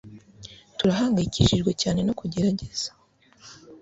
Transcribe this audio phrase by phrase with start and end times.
[0.77, 2.89] Turahangayikishijwe cyane no kugerageza